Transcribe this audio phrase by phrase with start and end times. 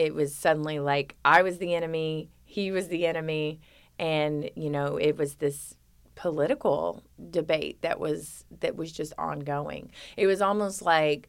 [0.00, 3.60] it was suddenly like I was the enemy, he was the enemy,
[3.98, 5.76] and you know it was this
[6.14, 9.90] political debate that was that was just ongoing.
[10.16, 11.28] It was almost like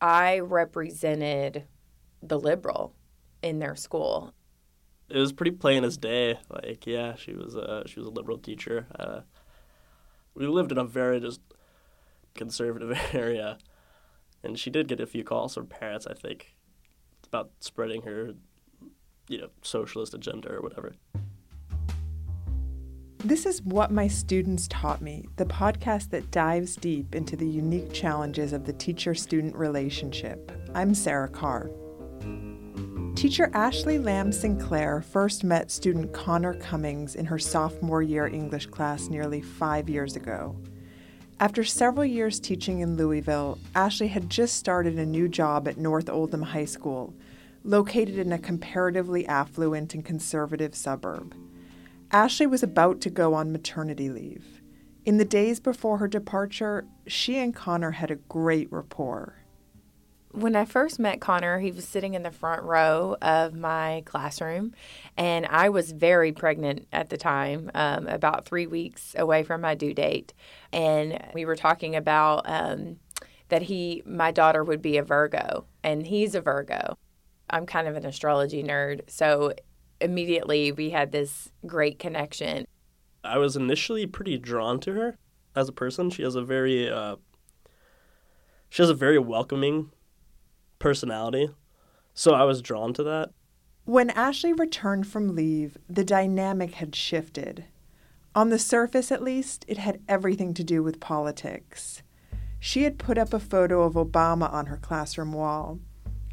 [0.00, 1.64] I represented
[2.22, 2.94] the liberal
[3.42, 4.32] in their school.
[5.08, 6.38] It was pretty plain as day.
[6.48, 8.86] Like, yeah, she was a she was a liberal teacher.
[8.96, 9.22] Uh,
[10.32, 11.40] we lived in a very just
[12.34, 13.58] conservative area,
[14.44, 16.06] and she did get a few calls from parents.
[16.06, 16.54] I think
[17.26, 18.34] about spreading her,
[19.28, 20.94] you know, socialist agenda or whatever.
[23.24, 27.92] This is What My Students Taught Me, the podcast that dives deep into the unique
[27.92, 30.52] challenges of the teacher student relationship.
[30.74, 31.70] I'm Sarah Carr.
[33.16, 39.08] Teacher Ashley Lamb Sinclair first met student Connor Cummings in her sophomore year English class
[39.08, 40.54] nearly five years ago.
[41.38, 46.08] After several years teaching in Louisville, Ashley had just started a new job at North
[46.08, 47.12] Oldham High School,
[47.62, 51.34] located in a comparatively affluent and conservative suburb.
[52.10, 54.62] Ashley was about to go on maternity leave.
[55.04, 59.34] In the days before her departure, she and Connor had a great rapport.
[60.36, 64.74] When I first met Connor, he was sitting in the front row of my classroom,
[65.16, 69.74] and I was very pregnant at the time, um, about three weeks away from my
[69.74, 70.34] due date.
[70.74, 72.98] And we were talking about um,
[73.48, 76.98] that he, my daughter, would be a Virgo, and he's a Virgo.
[77.48, 79.54] I'm kind of an astrology nerd, so
[80.02, 82.66] immediately we had this great connection.
[83.24, 85.16] I was initially pretty drawn to her
[85.54, 86.10] as a person.
[86.10, 87.16] She has a very uh,
[88.68, 89.92] she has a very welcoming
[90.78, 91.50] personality.
[92.14, 93.30] So I was drawn to that.
[93.84, 97.66] When Ashley returned from leave, the dynamic had shifted.
[98.34, 102.02] On the surface, at least, it had everything to do with politics.
[102.58, 105.78] She had put up a photo of Obama on her classroom wall.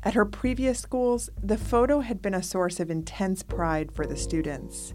[0.05, 4.17] At her previous schools, the photo had been a source of intense pride for the
[4.17, 4.93] students.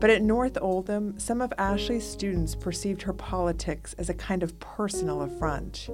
[0.00, 4.58] But at North Oldham, some of Ashley's students perceived her politics as a kind of
[4.60, 5.88] personal affront.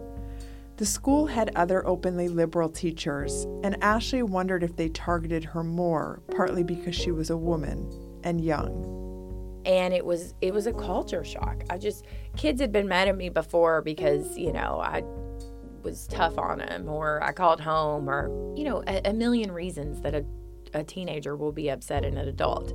[0.81, 6.23] The school had other openly liberal teachers, and Ashley wondered if they targeted her more,
[6.35, 7.87] partly because she was a woman
[8.25, 9.61] and young.
[9.67, 11.65] And it was it was a culture shock.
[11.69, 15.03] I just kids had been mad at me before because, you know, I
[15.83, 20.01] was tough on them or I called home or, you know, a, a million reasons
[20.01, 20.25] that a,
[20.73, 22.73] a teenager will be upset at an adult.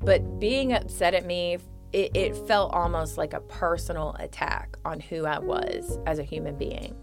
[0.00, 1.58] But being upset at me,
[1.92, 6.56] it, it felt almost like a personal attack on who I was as a human
[6.58, 6.96] being.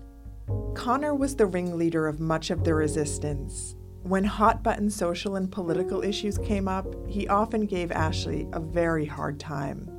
[0.76, 3.76] Connor was the ringleader of much of the resistance.
[4.04, 9.06] When hot button social and political issues came up, he often gave Ashley a very
[9.06, 9.90] hard time.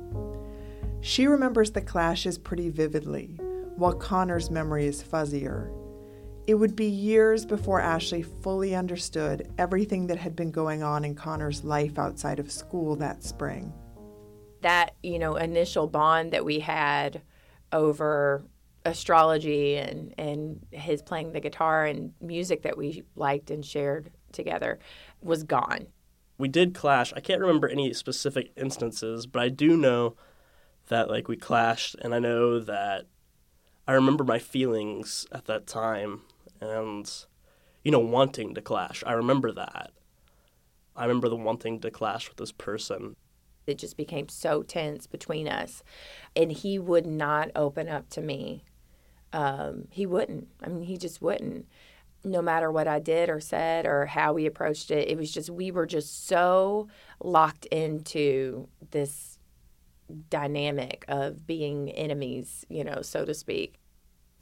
[1.01, 3.37] She remembers the clashes pretty vividly,
[3.75, 5.71] while Connor's memory is fuzzier.
[6.47, 11.15] It would be years before Ashley fully understood everything that had been going on in
[11.15, 13.71] Connor's life outside of school that spring.
[14.61, 17.21] That, you know, initial bond that we had
[17.71, 18.43] over
[18.85, 24.79] astrology and, and his playing the guitar and music that we liked and shared together
[25.21, 25.87] was gone.
[26.37, 27.13] We did clash.
[27.15, 30.15] I can't remember any specific instances, but I do know
[30.87, 33.05] that like we clashed and I know that
[33.87, 36.21] I remember my feelings at that time
[36.59, 37.11] and,
[37.83, 39.03] you know, wanting to clash.
[39.05, 39.91] I remember that.
[40.95, 43.15] I remember the wanting to clash with this person.
[43.67, 45.83] It just became so tense between us.
[46.35, 48.63] And he would not open up to me.
[49.33, 50.47] Um, he wouldn't.
[50.63, 51.67] I mean, he just wouldn't.
[52.23, 55.49] No matter what I did or said or how we approached it, it was just,
[55.49, 56.87] we were just so
[57.23, 59.39] locked into this
[60.29, 63.79] dynamic of being enemies, you know, so to speak.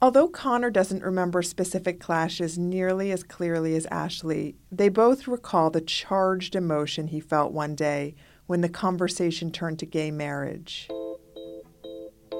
[0.01, 5.81] Although Connor doesn't remember specific clashes nearly as clearly as Ashley, they both recall the
[5.81, 8.15] charged emotion he felt one day
[8.47, 10.89] when the conversation turned to gay marriage.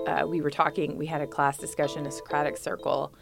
[0.10, 3.14] Uh, we were talking, we had a class discussion, a Socratic circle,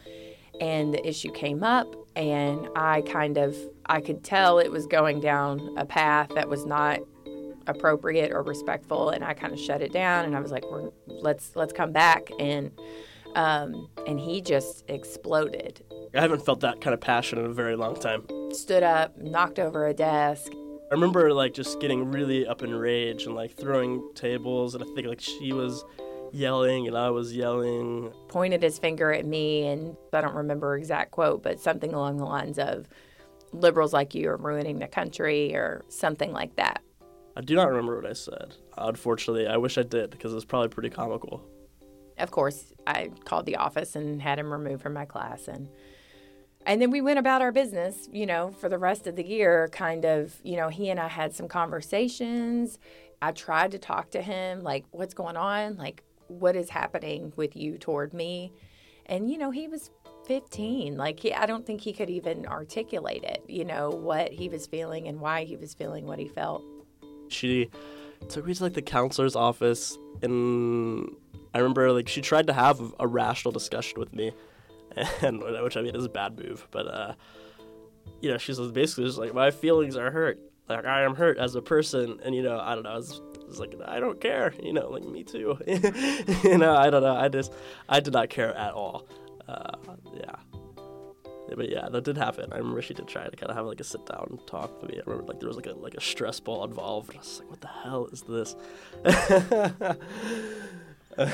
[0.60, 3.56] and the issue came up, and I kind of,
[3.86, 7.00] I could tell it was going down a path that was not
[7.68, 10.90] appropriate or respectful and I kind of shut it down and I was like We're,
[11.06, 12.72] let's let's come back and
[13.36, 15.84] um, and he just exploded.
[16.16, 18.26] I haven't felt that kind of passion in a very long time.
[18.52, 20.52] Stood up, knocked over a desk.
[20.90, 24.88] I remember like just getting really up in rage and like throwing tables and I
[24.96, 25.84] think like she was
[26.34, 28.12] yelling and I was yelling.
[28.28, 32.26] Pointed his finger at me and I don't remember exact quote, but something along the
[32.26, 32.88] lines of
[33.54, 36.82] liberals like you are ruining the country or something like that.
[37.36, 38.56] I do not remember what I said.
[38.78, 41.44] Unfortunately, I wish I did because it's probably pretty comical.
[42.18, 45.48] Of course, I called the office and had him removed from my class.
[45.48, 45.70] And
[46.66, 49.70] and then we went about our business, you know, for the rest of the year.
[49.72, 52.80] Kind of, you know, he and I had some conversations.
[53.22, 55.78] I tried to talk to him, like, what's going on?
[55.78, 58.54] Like, what is happening with you toward me?
[59.06, 59.90] And, you know, he was
[60.26, 60.98] 15.
[60.98, 64.68] Like, he, I don't think he could even articulate it, you know, what he was
[64.68, 66.64] feeling and why he was feeling what he felt.
[67.30, 67.70] She
[68.30, 71.10] took me to like the counselor's office, and
[71.54, 74.32] I remember like she tried to have a rational discussion with me,
[75.22, 77.14] and which I mean is a bad move, but uh,
[78.22, 80.40] you know, she's basically just like my feelings are hurt,
[80.70, 83.60] like I am hurt as a person, and you know, I don't know, it's, it's
[83.60, 85.58] like I don't care, you know, like me too,
[86.44, 87.54] you know, I don't know, I just
[87.90, 89.08] I did not care at all,
[89.48, 89.78] uh,
[90.16, 90.36] yeah
[91.56, 92.52] but yeah, that did happen.
[92.52, 94.92] I remember she did try to kind of have like a sit down talk with
[94.92, 94.98] me.
[94.98, 97.16] I remember like there was like a like a stress ball involved.
[97.16, 98.56] I was like, what the hell is this?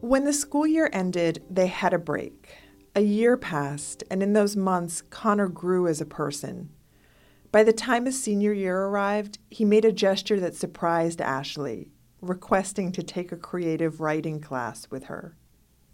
[0.00, 2.48] when the school year ended, they had a break.
[2.94, 6.70] A year passed, and in those months, Connor grew as a person.
[7.56, 12.92] By the time his senior year arrived, he made a gesture that surprised Ashley, requesting
[12.92, 15.38] to take a creative writing class with her.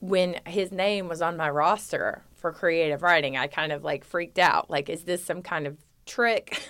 [0.01, 4.41] When his name was on my roster for creative writing, I kind of like freaked
[4.41, 4.71] out.
[4.71, 6.69] Like, is this some kind of trick?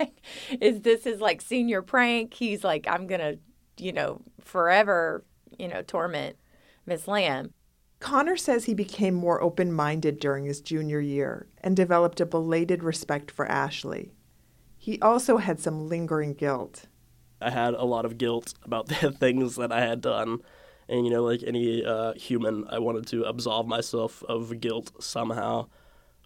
[0.60, 2.34] is this his like senior prank?
[2.34, 3.36] He's like, I'm gonna,
[3.78, 5.24] you know, forever,
[5.58, 6.36] you know, torment
[6.84, 7.54] Miss Lamb.
[7.98, 12.82] Connor says he became more open minded during his junior year and developed a belated
[12.84, 14.13] respect for Ashley.
[14.84, 16.88] He also had some lingering guilt.
[17.40, 20.42] I had a lot of guilt about the things that I had done.
[20.90, 25.68] And you know like any uh, human i wanted to absolve myself of guilt somehow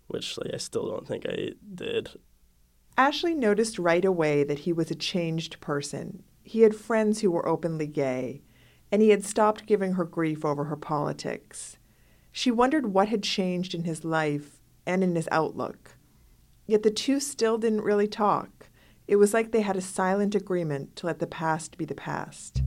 [0.09, 2.11] which like, i still don't think i did.
[2.97, 6.25] Ashley noticed right away that he was a changed person.
[6.43, 8.43] He had friends who were openly gay
[8.91, 11.79] and he had stopped giving her grief over her politics.
[12.33, 15.95] She wondered what had changed in his life and in his outlook
[16.69, 18.71] yet the two still didn't really talk
[19.09, 22.63] it was like they had a silent agreement to let the past be the past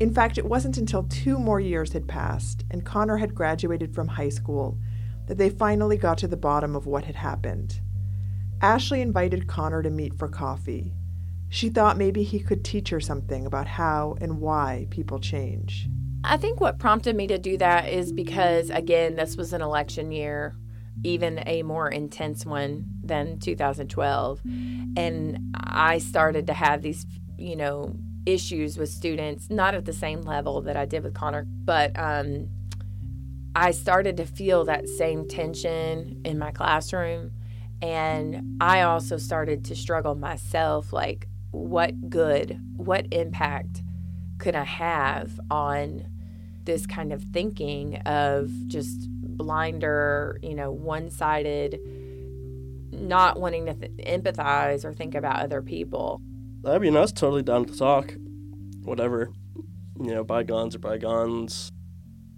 [0.00, 4.06] in fact, it wasn't until two more years had passed and Connor had graduated from
[4.06, 4.78] high school
[5.26, 7.80] that they finally got to the bottom of what had happened.
[8.62, 10.94] Ashley invited Connor to meet for coffee.
[11.48, 15.88] She thought maybe he could teach her something about how and why people change.
[16.24, 20.12] I think what prompted me to do that is because, again, this was an election
[20.12, 20.56] year,
[21.04, 24.40] even a more intense one than 2012.
[24.96, 27.06] And I started to have these,
[27.36, 27.94] you know,
[28.26, 32.48] issues with students, not at the same level that I did with Connor, but um,
[33.54, 37.32] I started to feel that same tension in my classroom.
[37.80, 43.82] And I also started to struggle myself like, what good, what impact
[44.38, 46.06] could I have on
[46.64, 51.80] this kind of thinking of just blinder, you know, one sided,
[52.92, 56.20] not wanting to th- empathize or think about other people.
[56.66, 58.14] I mean, I was totally down to talk.
[58.82, 59.32] Whatever.
[60.00, 61.70] You know, bygones are bygones.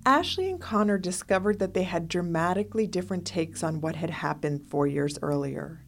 [0.06, 4.86] Ashley and Connor discovered that they had dramatically different takes on what had happened four
[4.86, 5.84] years earlier.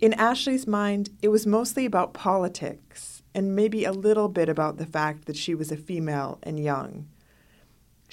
[0.00, 4.86] In Ashley's mind, it was mostly about politics, and maybe a little bit about the
[4.86, 7.08] fact that she was a female and young.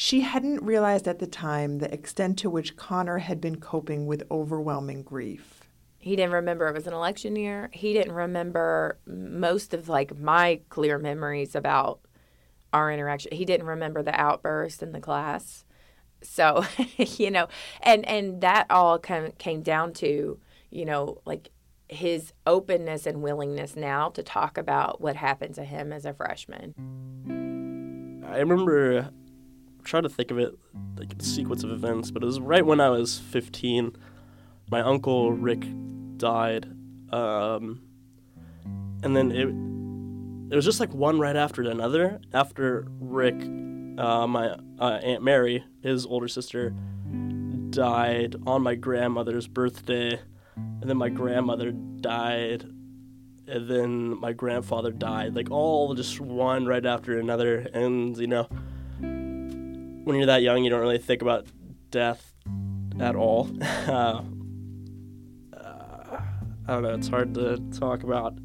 [0.01, 4.23] She hadn't realized at the time the extent to which Connor had been coping with
[4.31, 5.59] overwhelming grief.
[5.97, 7.69] He didn't remember it was an election year.
[7.73, 11.99] He didn't remember most of like my clear memories about
[12.71, 13.33] our interaction.
[13.33, 15.65] He didn't remember the outburst in the class.
[16.21, 16.63] So,
[16.97, 17.49] you know,
[17.81, 21.49] and and that all kind came down to, you know, like
[21.89, 26.73] his openness and willingness now to talk about what happened to him as a freshman.
[28.25, 29.11] I remember
[29.83, 30.57] trying to think of it
[30.97, 33.95] like a sequence of events, but it was right when I was 15.
[34.69, 35.65] My uncle Rick
[36.17, 36.65] died,
[37.11, 37.81] um,
[39.03, 39.47] and then it
[40.51, 42.19] it was just like one right after another.
[42.33, 43.35] After Rick,
[43.97, 46.73] uh, my uh, Aunt Mary, his older sister,
[47.69, 50.19] died on my grandmother's birthday,
[50.55, 52.63] and then my grandmother died,
[53.47, 55.35] and then my grandfather died.
[55.35, 58.47] Like all just one right after another, and you know,
[60.03, 61.47] when you're that young, you don't really think about
[61.91, 62.33] death
[62.99, 63.49] at all.
[65.51, 66.21] Uh,
[66.67, 66.93] I don't know.
[66.93, 68.37] It's hard to talk about.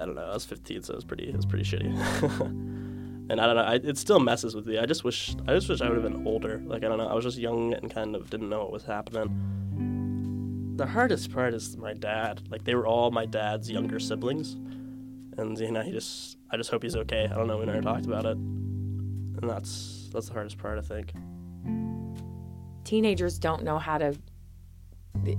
[0.00, 0.24] I don't know.
[0.24, 1.28] I was 15, so it was pretty.
[1.28, 1.86] It was pretty shitty.
[3.30, 3.62] and I don't know.
[3.62, 4.78] I, it still messes with me.
[4.78, 5.36] I just wish.
[5.46, 6.60] I just wish I would have been older.
[6.66, 7.06] Like I don't know.
[7.06, 10.74] I was just young and kind of didn't know what was happening.
[10.76, 12.42] The hardest part is my dad.
[12.50, 14.54] Like they were all my dad's younger siblings,
[15.38, 16.36] and you know he just.
[16.50, 17.28] I just hope he's okay.
[17.30, 17.58] I don't know.
[17.58, 20.78] We never talked about it, and that's that's the hardest part.
[20.78, 21.12] I think.
[22.84, 24.14] Teenagers don't know how to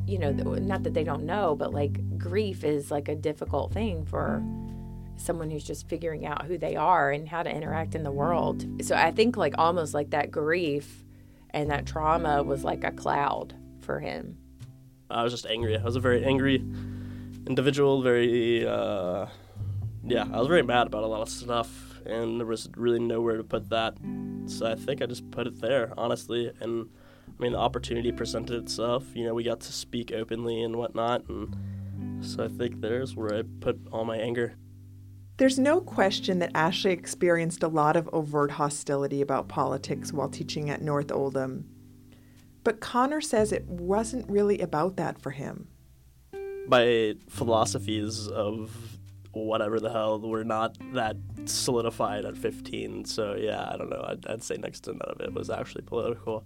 [0.06, 4.06] you know, not that they don't know, but like grief is like a difficult thing
[4.06, 4.44] for
[5.16, 8.66] someone who's just figuring out who they are and how to interact in the world.
[8.84, 11.04] So I think like almost like that grief
[11.52, 14.38] and that trauma was like a cloud for him.
[15.10, 15.78] I was just angry.
[15.78, 16.56] I was a very angry
[17.48, 19.28] individual, very, uh,
[20.06, 23.38] yeah, I was very mad about a lot of stuff, and there was really nowhere
[23.38, 23.98] to put that.
[24.46, 26.52] So I think I just put it there, honestly.
[26.60, 26.90] And
[27.28, 29.06] I mean, the opportunity presented itself.
[29.14, 33.34] You know, we got to speak openly and whatnot, and so I think there's where
[33.34, 34.56] I put all my anger.
[35.38, 40.70] There's no question that Ashley experienced a lot of overt hostility about politics while teaching
[40.70, 41.66] at North Oldham.
[42.64, 45.68] But Connor says it wasn't really about that for him.
[46.68, 49.00] My philosophies of
[49.34, 53.06] whatever the hell We're not that solidified at 15.
[53.06, 54.06] So yeah, I don't know.
[54.08, 56.46] I'd, I'd say next to none of it was actually political.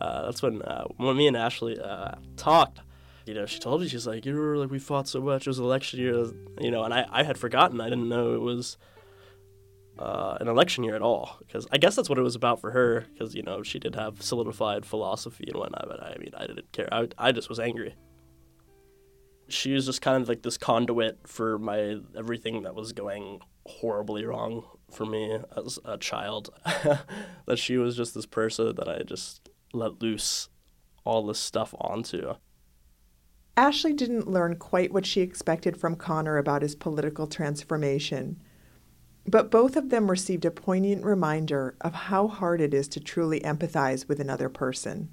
[0.00, 2.80] Uh, that's when uh, when me and Ashley uh, talked
[3.26, 5.46] you know, she told me she's like, you were like we fought so much.
[5.46, 6.26] It was election year,
[6.60, 7.80] you know, and I, I had forgotten.
[7.80, 8.76] I didn't know it was
[9.98, 12.72] uh, an election year at all because I guess that's what it was about for
[12.72, 15.86] her because you know she did have solidified philosophy and whatnot.
[15.88, 16.88] But I mean, I didn't care.
[16.92, 17.94] I I just was angry.
[19.52, 24.24] She was just kind of like this conduit for my everything that was going horribly
[24.24, 26.50] wrong for me as a child.
[27.46, 30.48] that she was just this person that I just let loose
[31.04, 32.34] all this stuff onto.
[33.56, 38.40] Ashley didn't learn quite what she expected from Connor about his political transformation,
[39.26, 43.40] but both of them received a poignant reminder of how hard it is to truly
[43.40, 45.10] empathize with another person.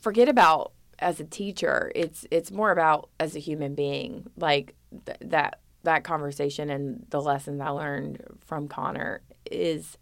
[0.00, 4.26] Forget about as a teacher, it's it's more about as a human being.
[4.36, 4.74] Like
[5.06, 9.96] th- that that conversation and the lessons I learned from Connor is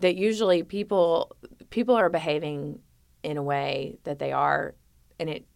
[0.00, 1.36] that usually people
[1.70, 2.80] people are behaving
[3.22, 4.74] in a way that they are
[5.18, 5.46] and it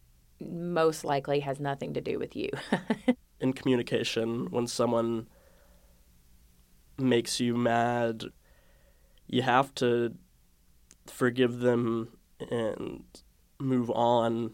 [0.40, 2.50] most likely has nothing to do with you.
[3.40, 5.26] in communication, when someone
[6.96, 8.24] makes you mad,
[9.26, 10.14] you have to
[11.06, 12.08] forgive them
[12.50, 13.04] and
[13.60, 14.52] move on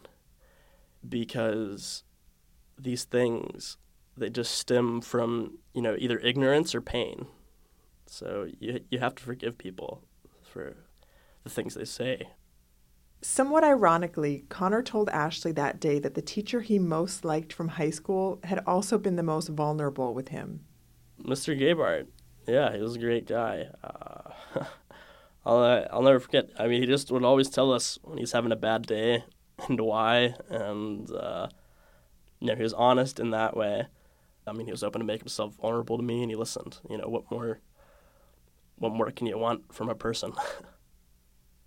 [1.07, 2.05] because
[2.79, 3.77] these things
[4.17, 7.27] they just stem from you know either ignorance or pain
[8.07, 10.03] so you you have to forgive people
[10.43, 10.77] for
[11.43, 12.29] the things they say
[13.27, 17.89] Somewhat ironically, Connor told Ashley that day that the teacher he most liked from high
[17.89, 20.61] school had also been the most vulnerable with him.
[21.23, 21.59] Mr.
[21.59, 22.07] Gabart,
[22.47, 23.69] yeah, he was a great guy.
[23.83, 24.65] Uh,
[25.47, 26.51] I'll uh, I'll never forget.
[26.59, 29.25] I mean, he just would always tell us when he's having a bad day
[29.69, 31.49] and why, and uh,
[32.41, 33.87] you know, he was honest in that way.
[34.47, 36.79] I mean, he was open to make himself vulnerable to me, and he listened.
[36.89, 37.61] You know, what more?
[38.77, 40.33] What more can you want from a person?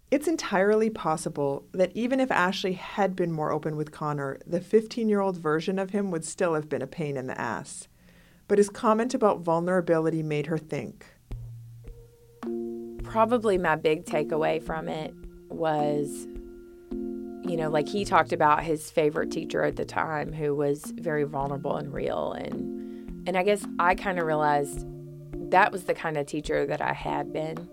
[0.10, 5.10] It's entirely possible that even if Ashley had been more open with Connor, the 15
[5.10, 7.90] year old version of him would still have been a pain in the ass.
[8.48, 11.06] But his comment about vulnerability made her think.
[13.10, 15.14] Probably my big takeaway from it
[15.50, 16.28] was,
[16.92, 21.24] you know, like he talked about his favorite teacher at the time who was very
[21.24, 22.34] vulnerable and real.
[22.34, 24.86] And, and I guess I kind of realized
[25.52, 27.70] that was the kind of teacher that I had been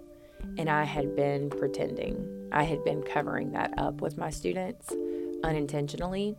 [0.57, 2.49] and I had been pretending.
[2.53, 4.93] I had been covering that up with my students
[5.43, 6.37] unintentionally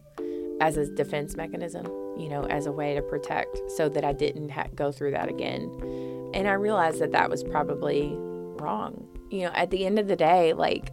[0.62, 1.86] as a defense mechanism,
[2.18, 5.30] you know, as a way to protect so that I didn't ha- go through that
[5.30, 6.32] again.
[6.34, 8.18] And I realized that that was probably
[8.62, 9.08] wrong.
[9.30, 10.92] You know, at the end of the day, like,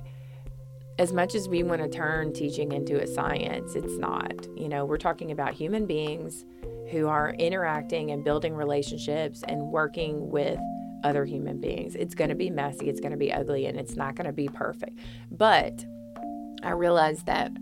[0.99, 4.47] as much as we want to turn teaching into a science, it's not.
[4.57, 6.45] You know, we're talking about human beings
[6.91, 10.59] who are interacting and building relationships and working with
[11.05, 11.95] other human beings.
[11.95, 14.33] It's going to be messy, it's going to be ugly, and it's not going to
[14.33, 14.99] be perfect.
[15.31, 15.85] But
[16.63, 17.53] I realized that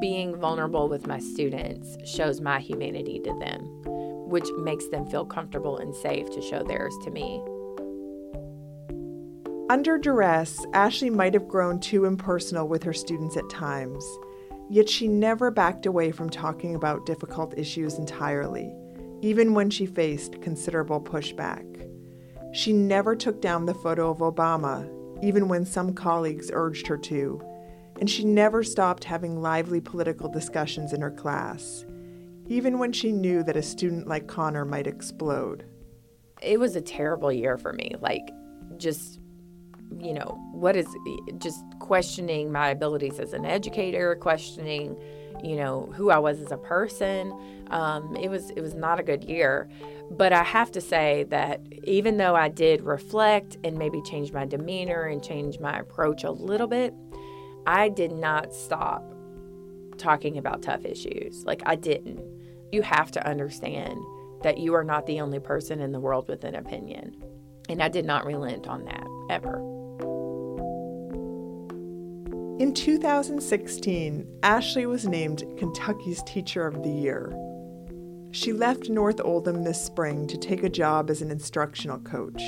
[0.00, 3.60] being vulnerable with my students shows my humanity to them,
[4.28, 7.42] which makes them feel comfortable and safe to show theirs to me.
[9.70, 14.04] Under duress, Ashley might have grown too impersonal with her students at times,
[14.68, 18.74] yet she never backed away from talking about difficult issues entirely,
[19.22, 21.64] even when she faced considerable pushback.
[22.52, 24.86] She never took down the photo of Obama,
[25.24, 27.40] even when some colleagues urged her to,
[27.98, 31.86] and she never stopped having lively political discussions in her class,
[32.48, 35.64] even when she knew that a student like Connor might explode.
[36.42, 37.94] It was a terrible year for me.
[37.98, 38.28] Like,
[38.76, 39.20] just,
[40.00, 40.86] you know, what is
[41.38, 44.96] just questioning my abilities as an educator, questioning,
[45.42, 47.32] you know, who I was as a person.
[47.70, 49.68] Um, it was it was not a good year.
[50.10, 54.44] But I have to say that even though I did reflect and maybe change my
[54.44, 56.94] demeanor and change my approach a little bit,
[57.66, 59.02] I did not stop
[59.96, 61.44] talking about tough issues.
[61.44, 62.20] Like, I didn't.
[62.70, 63.98] You have to understand
[64.42, 67.16] that you are not the only person in the world with an opinion.
[67.68, 69.73] And I did not relent on that ever.
[72.60, 77.36] In 2016, Ashley was named Kentucky's Teacher of the Year.
[78.30, 82.40] She left North Oldham this spring to take a job as an instructional coach.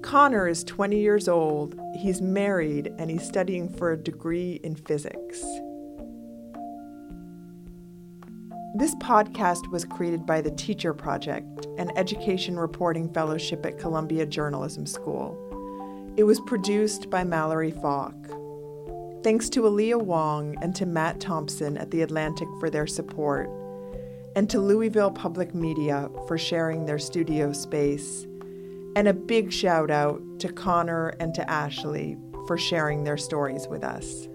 [0.00, 5.42] Connor is 20 years old, he's married, and he's studying for a degree in physics.
[8.74, 14.86] This podcast was created by the Teacher Project, an education reporting fellowship at Columbia Journalism
[14.86, 15.36] School.
[16.16, 18.14] It was produced by Mallory Falk.
[19.24, 23.50] Thanks to Alia Wong and to Matt Thompson at The Atlantic for their support,
[24.36, 28.26] and to Louisville Public Media for sharing their studio space
[28.94, 33.84] and a big shout out to Connor and to Ashley for sharing their stories with
[33.84, 34.27] us.